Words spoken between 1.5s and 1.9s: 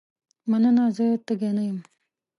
نه یم.